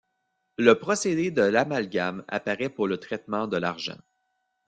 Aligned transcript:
Le 0.57 0.79
procédé 0.79 1.29
de 1.29 1.43
l'amalgame 1.43 2.25
apparaît 2.27 2.71
pour 2.71 2.87
le 2.87 2.97
traitement 2.97 3.45
de 3.45 3.57
l'argent. 3.57 3.99